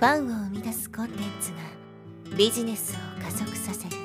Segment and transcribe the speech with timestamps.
[0.00, 1.58] ファンを生み出すコンテンツが
[2.34, 3.96] ビジネスを加速させる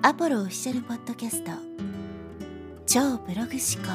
[0.00, 1.50] アポロオフィシャルポッドキャスト
[2.86, 3.90] 超ブログ思考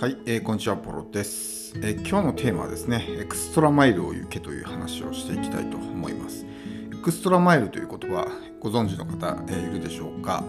[0.00, 6.46] はい、えー、こんにちは、ポロです、えー、今日のテーマはですね、エクストラマイルを行けという話をしていきたいと思います。
[6.90, 8.26] Extra mile という言葉、
[8.60, 10.42] ご存知の方、えー、いるでしょうか？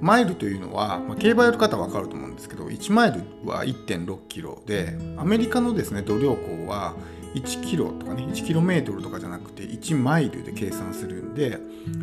[0.00, 6.94] マイルというのは、まあ、競馬やる方は分かると思うんですけど1マイルは1.6キロでアメリカのですね度量衡は
[7.34, 11.58] 1キロとかね1キロメートルとかじゃなくて1マイルで計算するんで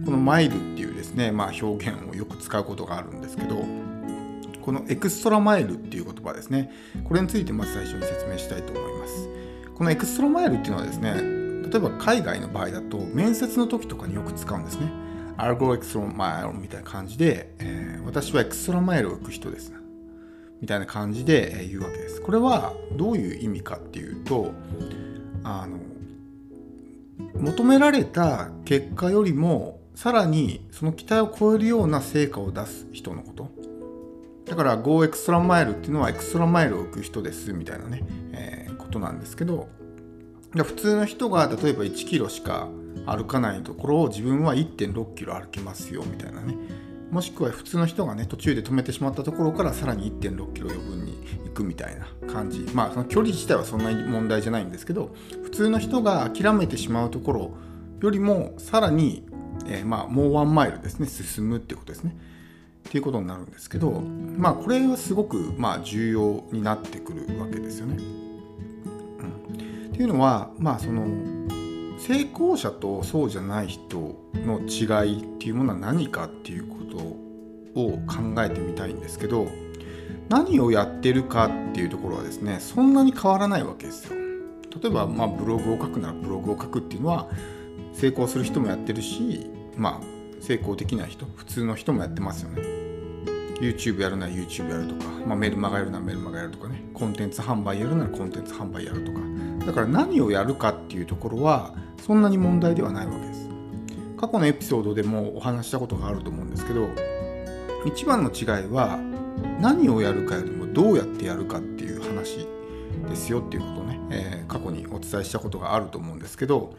[0.05, 3.63] このマイルっていうですね、まあ、表現をよく使うことがあるんですけど
[4.61, 6.71] この extra mile っていう言葉ですね
[7.03, 9.29] これについてまず最初に説明したいと思います。
[9.75, 11.13] この extra mile っていうのはですね
[11.69, 15.04] 例えば海外の場合だと面接の時とかによく使うんですね。
[15.37, 19.73] I'll go extra mile みたいな感じで、えー、私は extra mile を行く人です
[20.61, 22.21] みたいな感じで、え言うわけです。
[22.21, 24.53] これはどういう意味かっていうと
[25.43, 25.77] あの
[27.39, 33.51] 求められた結果よりもさらにその期待を超えるような成果を出す人のこと
[34.45, 39.69] だから Go エクストラマイルっていうのはエクストラマイルを行く人ですみたいなね、えー、ことなんですけど
[40.53, 42.67] 普通の人が例えば1キロしか
[43.05, 46.55] 歩かないところを自分は1.6キロ歩きますよみたいなね。
[47.11, 52.61] もしくは普通の人がね途中で止めてしまったところからさらに1.6キロ余分に行くみたいな感じ。
[52.73, 57.51] まあその距離自体はそんなに問題じゃないんですけど普通の人が諦めてしまうところ
[58.01, 59.25] よりもさらに、
[59.67, 62.15] えー、まあもうワンマイルですね進むってことですね。
[62.89, 63.91] っていうことになるんですけど
[64.37, 67.97] まあこれはすごくまあ重要になってくるわけですよね。
[67.97, 71.05] うん、っていうのはまあその
[72.05, 76.97] 成功者とそうじゃない人の違いっていうものは何かっていうこと
[77.79, 79.47] を考えてみたいんですけど
[80.29, 84.15] 何をやってるかっていうところはですねそんなに変わらないわけですよ。
[84.81, 87.27] 例えば、まあ、ブログを書くならブログを書くっていうのは
[87.93, 92.84] 成功する人もやってるし、まあ、成功できない人普通の人もやってますよね。
[93.59, 96.83] YouTube やるなら YouTube やるとか、まあ、メルマガやるならメルマガやるとかね。
[96.93, 99.19] コンテンツ販売やるならコンテンツ販売やるとか。
[99.65, 101.73] だから何をやるかっていうところは
[102.05, 103.45] そんなに問題ではないわけです。
[104.17, 106.89] 過去のエピソードでもお話したことがあると思うんですけど
[107.85, 108.99] 一番の違いは
[109.59, 112.47] 何をやるかよりもどうやってやるかっていう話
[113.07, 116.73] ですよっていうことをね、えー、過去にお伝えしたことがあると思うんですけど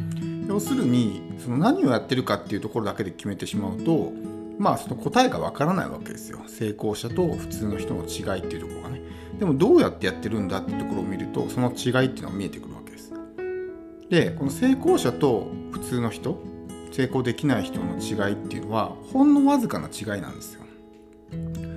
[0.48, 4.12] 要するにその何をやってるかっていうところだけで決めてしまうと
[4.58, 6.40] まあその答えがわからないわけですよ。
[6.46, 9.02] 成功者と普通の人の違いっていうところがね。
[9.38, 13.12] でもどうやってやってるんだってところを見るとその違いっていうのが見えてくるわけです。
[14.08, 16.38] でこの成功者と普通の人
[16.92, 20.62] 成功できない人の違いっていうのはほんのわずかな違いなんですよ。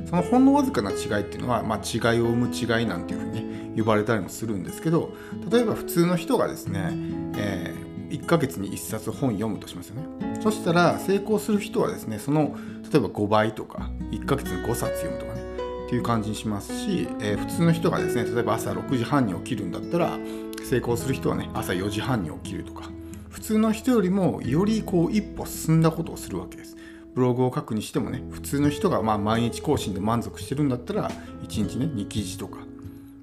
[0.09, 5.12] そのほんのわずかな違いっていうのは、まあ、違いを生む違いなんていうふうにね呼ばれたりもするんですけど
[5.50, 6.89] 例えば普通の人がですね、
[7.38, 7.78] えー、
[8.09, 10.40] 1ヶ月に1冊本読むとしますよね。
[10.42, 12.56] そしたら成功する人はですねその
[12.92, 15.42] 例えば5倍とか1ヶ月に5冊読むとかね
[15.86, 20.18] っていう感じにしますし、えー、普通の人がですね例えば朝6時半に起きるんだったら
[20.64, 22.90] 成功する人はね朝4時半に起きるとか
[23.30, 26.78] 普通の人よりもよりこう一歩進んだことをするわけです。
[27.16, 32.59] ブログを書くにしてもね普通の人がまあ毎日更新で満足してるんだったら1日ね2記事とか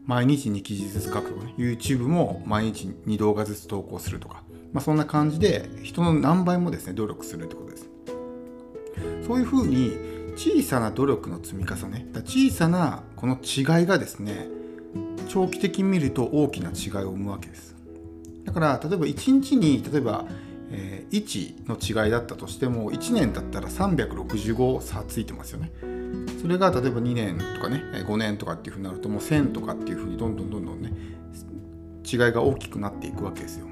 [0.05, 4.43] 毎日2記事ずつ書くとかね YouTube も毎日2動画ずつ投稿するとか、
[4.77, 7.89] まあ、そんな感じで人の何倍もですね努力するってことです
[9.27, 9.97] そういうふうに
[10.37, 14.49] 小さな努力の積み重ね小さなこの違いがですね
[15.29, 17.75] 長期的に見ると大きな違いを生むわけです
[18.45, 20.27] だから例えば1日に例えば
[20.69, 25.71] えー、1の違いだったとしても1年だったら365差ついてますよね。
[26.43, 30.93] それが例えば2年とかね5年とかっていうふうになるともう1000とかっていうふうにどんどんどんどんね
[32.05, 33.69] 違いが大きくなっていくわけですよ。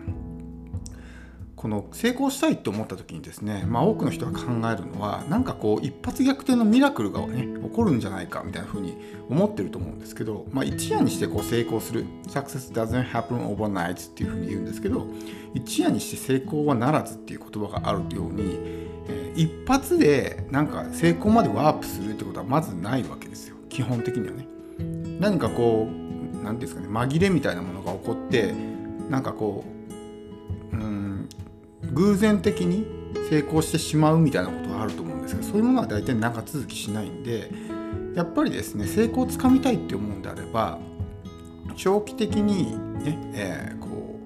[1.57, 8.97] この成功したいと思った時にですね、まあ、多くの人が考えるのはなんかこう一発逆転のミラクルがね起こるんじゃないかみたいな風に
[9.31, 12.05] 思ってると思うんですけど、まあ、一夜にしてこう成功する。
[12.29, 15.07] Success doesn't happen overnight っていう風に言うんですけど
[15.55, 18.59] 一夜にして成功はならずっていう言葉があるように、
[19.09, 23.57] えー、一発でなんか成功までワープするってことはまずないわけですよ。
[23.69, 24.47] 基本的にはね。
[25.21, 26.05] 何かこう
[26.43, 28.53] 何て言うんですかね紛れみたいなものが起こって
[29.09, 29.74] なんかこううん
[31.95, 32.87] 偶然的に
[33.31, 37.51] 成功してしまうみたいなことがあると思うんですけどそういうものは大体長続きしないんで
[38.15, 40.79] やっぱりですね成功をつかみたいって思うんであれば
[41.77, 44.19] 長期的にね、えー、こ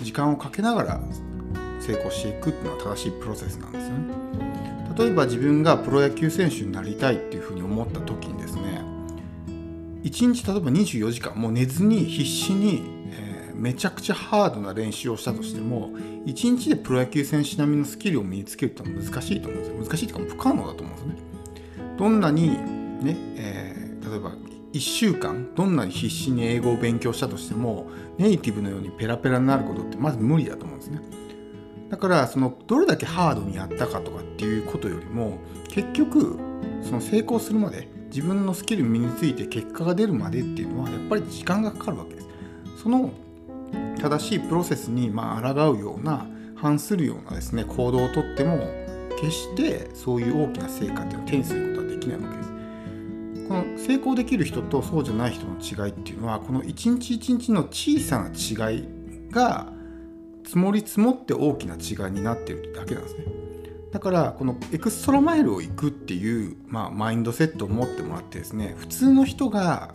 [0.00, 1.00] う時間をかけながら
[1.80, 4.32] 成功していくっていうのは正しいプロセスなんですよね。
[4.96, 8.82] 例えば自分がプロ野球選手になりたいっていうふうに思った時にですね
[10.02, 13.01] 1日例えば24時間もう寝ずに必死に、
[13.62, 15.90] めちゃくちゃハードな練習をしたとしても
[16.26, 19.84] 1日でプロ野球選手並みのスキルを身につけるってのは難しいと思うんですよ。
[19.84, 21.96] 難しいというか不可能だと思うんですよね。
[21.96, 22.48] どんなに
[23.04, 24.32] ね、えー、例えば
[24.72, 27.86] 1週間どんなに必死に英語を勉強したとしても
[28.18, 31.00] ネイティブのようにペラペラになることってまず無理だと思うんですね。
[31.88, 35.38] だからそのどれだけハードにやったかとかっていうことよりも
[35.68, 36.36] 結局
[36.82, 42.28] その成功するまで自分のスキル身について結果が出るまでっていうのはやっぱり時間がかかるわけです。
[42.82, 43.12] その
[44.02, 46.26] 正しいプロセスにまあ抗うような
[46.56, 48.58] 反するようなですね行動をとっても
[49.20, 52.52] 決してそういう大きな成果っていうのを手にすることはできないわけです。
[53.48, 58.88] この成功できる人とそうじゃない人の違いっていうのはこの一日一日の小さな違い
[59.30, 59.72] が
[60.44, 63.26] 積もり積もって大きな違いになってるだけなんですね。
[63.92, 69.94] だからこのエクストラマイルを行くっていう、まあ、マインドセットを持ってもらってですね普通の人が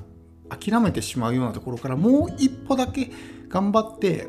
[0.50, 3.12] 諦めてしまうようなところからもう一歩だけ
[3.50, 4.28] 頑張って、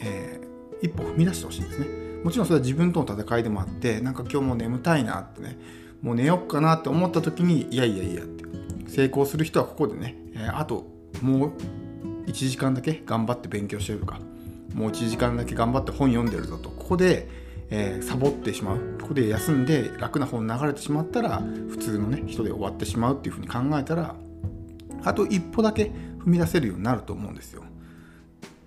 [0.00, 5.58] えー、一歩踏み出してほしいんですねもちろんそれは自分との戦いでもあってなんか今日も眠たいなってね
[6.02, 8.44] もう寝よっかなって思った時にいやいやいやって
[8.88, 10.86] 成功する人はここでね、えー、あと
[11.20, 11.52] もう
[12.26, 14.18] 1時間だけ頑張って勉強してるとか
[14.74, 17.28] もう1時間だけ頑張って本読んでるぞとここで、
[17.70, 24.14] えー、サボってしまうここで休んで楽な本流れてしまったら普通のね人で終わってしまうっていうふうに考えたら
[25.04, 25.84] あと一歩だけ
[26.18, 27.62] 踏み出せるようになると思うんですよ。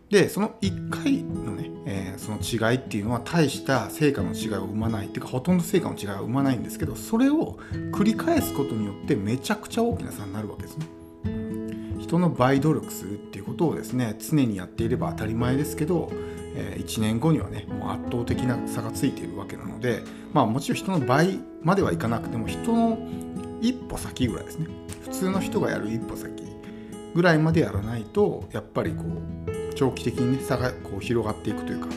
[0.10, 7.60] でその1回のね、えー、その違いっていうのは大した成果の違いを生まないっていうかほとんど成果の違いは生まないんですけどそれを
[7.92, 10.88] 繰り返すことによってめちゃくちゃ大きな差になるわけですね。
[12.00, 16.10] 人の倍努力するっていうことをですね常にやっていれば当たり前ですけど、
[16.56, 22.98] えー、1年後にはねもう圧倒的な差がついているわけなのでまあもちろん人の倍まではいかなくても人の
[23.62, 24.68] 一歩先ぐらいですね
[25.02, 26.47] 普通の人がやる一歩先
[27.18, 31.88] ぐらいまでやらないとやっぱりこう長期的にね差がこう広がっていくというか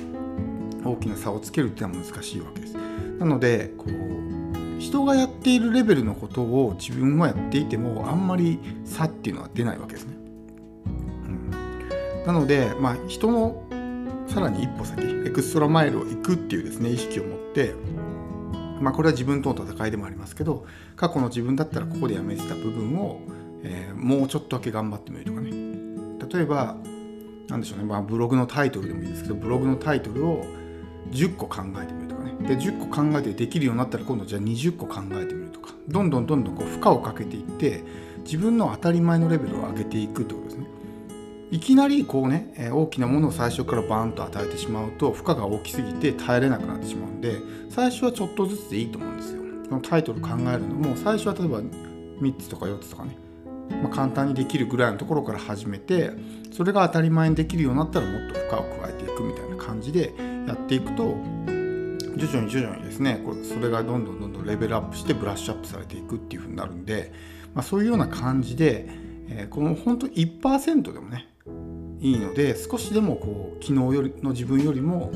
[0.82, 2.74] 大きな差をつけるっていうのは難しいわけです。
[3.18, 10.14] なのでこう人がやっているレベルのことを自分はやっていてもあんまり差っていうのは出ないわけですね。
[10.86, 10.88] う
[11.28, 11.50] ん、
[12.24, 13.62] なので、まあ、人の
[14.26, 17.74] さらに一歩先エクストラマイルを行くっていうですね意識を持って
[18.80, 20.64] まあ、これは自分との戦いでもありますけど
[20.96, 23.20] 過去の自分だったらここでやめてた部分を、
[23.62, 25.50] えー、もうちょっとだけ頑張ってみるとかね。
[26.32, 26.76] 例えば
[27.48, 30.44] 何でしょうね、まあ、ブログのタイトルでもいいですけどブログのタイトルを
[31.10, 32.34] 10個考えてみるとかね。
[32.48, 35.74] で10個考えてできるようになったら今度じゃあ20個考えてみるとか。
[35.88, 37.82] どんどんどんどんこう負荷をかけていって
[38.24, 40.66] 自分の当たり前のレベルを上げていくってことですね。
[41.50, 47.40] いきなりこうね、大きなものを最初からバーンと与えてしまうと負荷が大きすぎて耐えれなくなってしまうんで
[47.70, 49.42] 最初はちょっとずつでいいと思うんですよ。
[49.68, 53.16] そのタイトル考えるのも最初は例えば3つとか4つとかね。
[53.82, 56.10] まあ、簡単にできるぐらいのところから始めて
[56.52, 60.12] それが当たり前にできるようになったらもっと負荷を加えていくみたいな感じで
[60.46, 61.16] やっていくと
[62.16, 67.12] 徐々に徐々にですねこれそれがどんどんどんどんレベルアップしてブラッシュアップされていくっていう風になるんで、
[67.54, 68.86] まあ、そういうような感じで、
[69.28, 71.28] えー、この本当1%でもね
[72.00, 75.12] いいので少しでもこう昨日よりの自分よりも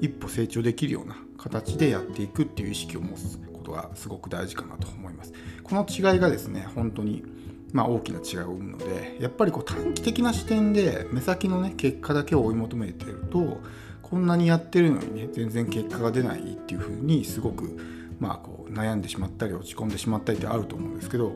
[0.00, 5.32] 一歩成長できるような形でやっていくっていう意識を持つことがすごく大事かなと思います。
[5.62, 7.22] この違いがですね本当に
[7.72, 13.60] まあ、大きな違いを生むのでやっぱりこう短期的な視点で目先のね結果だけを追い求めてると
[14.02, 17.78] こんなにやってるのにね全然結果が出ないっていうふうにすごく
[18.18, 21.32] まあこう悩んでしまったり落ち込んでしまったりってあると思うんですけど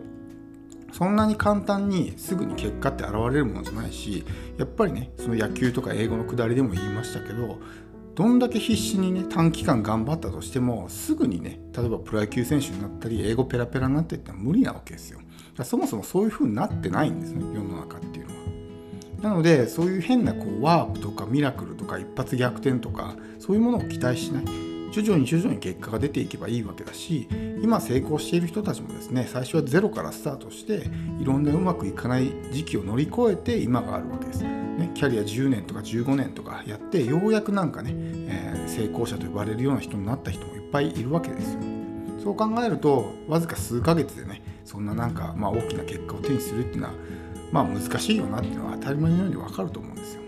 [0.92, 4.24] そんなに簡単にすぐに結果って現れるものじゃないし
[4.58, 7.58] やっぱりねその野球とか英語のくだりでも言いましたけど
[8.14, 15.20] どんだけ必死にね短期間頑張ったとしてもすぐにね例えばプロ野球選手になったり英語ペラペラになっていったら無理なわけですよ。
[15.62, 18.40] そもそもそういう風になってないんですね世の中っていうのは。
[19.22, 24.44] なのでそういう変なこうワープとかミラクルとか一発逆転とかそういうものを期待しない。
[24.94, 27.26] 徐々に徐々に結果が出ていけばいいわけだし
[27.60, 34.44] 今成功している人たちもですね最初はゼロからスタートしていろんなうまくいかない時期を乗り越えて今があるわけです。
[34.44, 41.60] ね、キャリア10年とか15年とかやってようやくなんかね、えー、成功者と呼ばれるような人になった人もいっぱいいるわけですよ。
[42.22, 46.94] そう考えるとわずか数ヶ月でねそんななんか、まあ、大きな結果を手にするっていうのは
[47.52, 50.22] まあ難しいよなっていうのは当たり前のように分かると思うんですよ。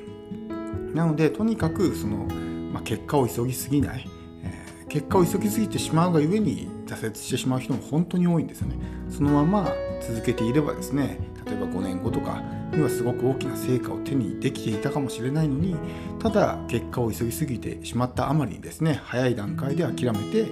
[0.95, 2.25] なのでとにかくその、
[2.73, 4.09] まあ、結果を急ぎすぎない、
[4.43, 8.77] えー、結果を急ぎすぎてしまうがゆえに挫折してしまう人も本当に多いんですよね。
[9.11, 15.77] そのまま続けていればですね例えば5年後とかにはすごく大きな成果を手にできていたかもしれないのに
[16.21, 20.47] ただ結果を急ぎすぎてしまったあまりにですね早い段階で諦めて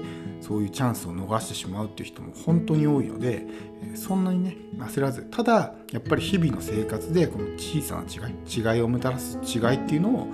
[0.46, 3.46] そういうチャンスを逃してしまうっていう人も本当に多いので
[3.94, 10.28] そんなにね焦らずただやっぱり日々の生活でこの小さな違い違いをもたらす違いっていうのを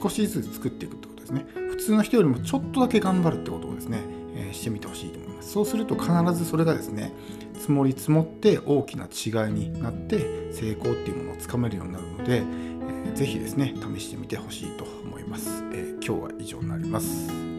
[0.00, 1.46] 少しずつ作っていくってことですね。
[1.70, 3.98] 普通の人よりもちょっとだけ頑張るってことをですね、
[4.36, 5.50] え、してみてほしいと思います。
[5.50, 7.12] そうすると必ずそれがですね
[7.54, 17.55] 積もり積もって大きな違いになって成功っていうものをつかめるようになるので、えー、ぜひですね試してみてほしいと思います、えー、今日は以上になります。